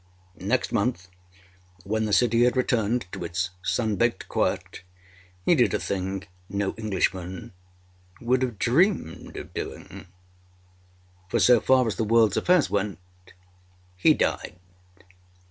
[0.39, 1.09] Next month,
[1.83, 4.81] when the city had returned to its sun baked quiet,
[5.45, 7.53] he did a thing no Englishman
[8.19, 10.07] would have dreamed of doing;
[11.29, 12.97] for, so far as the worldâs affairs went,
[13.95, 14.57] he died.